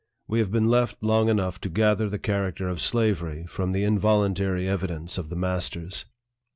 [0.27, 4.67] We have been left long enough to gather the character of slavery from the involuntary
[4.67, 6.05] evidence of the masters.